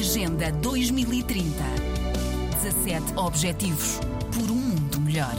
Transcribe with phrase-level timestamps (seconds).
[0.00, 1.44] Agenda 2030.
[2.62, 4.00] 17 Objetivos
[4.32, 5.36] por um mundo melhor.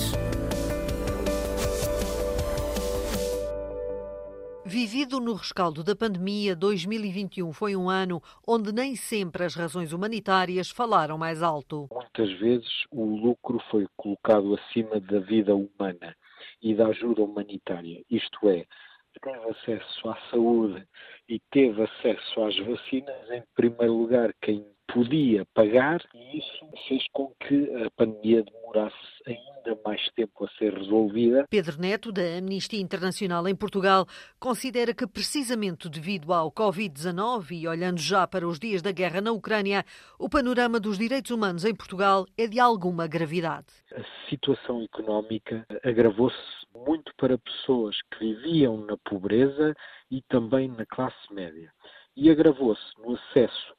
[4.63, 10.69] Vivido no rescaldo da pandemia, 2021 foi um ano onde nem sempre as razões humanitárias
[10.69, 11.87] falaram mais alto.
[11.91, 16.15] Muitas vezes o lucro foi colocado acima da vida humana
[16.61, 18.03] e da ajuda humanitária.
[18.11, 18.67] Isto é,
[19.19, 20.85] teve acesso à saúde
[21.27, 27.33] e teve acesso às vacinas, em primeiro lugar, quem podia pagar, e isso fez com
[27.47, 28.95] que a pandemia demorasse
[29.25, 31.45] ainda mais tempo a ser resolvida.
[31.49, 34.05] Pedro Neto, da Amnistia Internacional em Portugal,
[34.39, 39.31] considera que, precisamente devido ao Covid-19 e olhando já para os dias da guerra na
[39.31, 39.85] Ucrânia,
[40.19, 43.67] o panorama dos direitos humanos em Portugal é de alguma gravidade.
[43.95, 49.75] A situação económica agravou-se muito para pessoas que viviam na pobreza
[50.09, 51.71] e também na classe média.
[52.15, 53.73] E agravou-se no acesso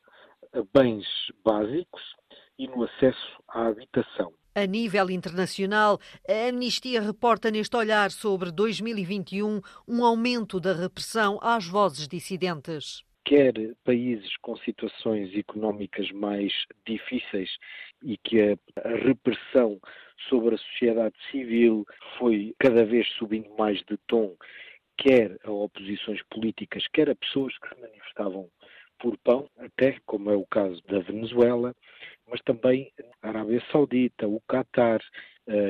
[0.52, 1.06] a bens
[1.44, 2.02] básicos
[2.58, 4.32] e no acesso à habitação.
[4.54, 11.66] A nível internacional, a Amnistia reporta neste olhar sobre 2021 um aumento da repressão às
[11.66, 13.02] vozes dissidentes.
[13.24, 13.52] Quer
[13.84, 16.52] países com situações económicas mais
[16.86, 17.50] difíceis
[18.02, 18.56] e que a,
[19.06, 19.80] repressão
[20.28, 21.86] sobre a sociedade civil
[22.18, 24.36] foi cada vez subindo mais de tom,
[24.96, 28.48] quer a oposições políticas, quer a pessoas que se manifestavam
[28.98, 31.74] por pão, até como é o caso da Venezuela,
[32.28, 35.00] mas também a Arábia Saudita, o Catar,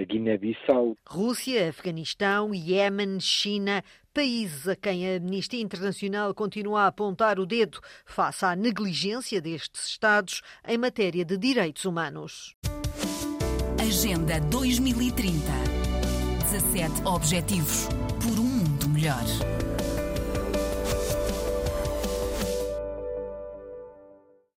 [0.06, 0.97] Guiné-Bissau.
[1.06, 7.80] Rússia, Afeganistão, Iémen, China, países a quem a Amnistia Internacional continua a apontar o dedo
[8.05, 12.54] face à negligência destes Estados em matéria de direitos humanos.
[13.80, 15.32] Agenda 2030.
[16.50, 17.88] 17 Objetivos
[18.20, 19.24] por um mundo melhor.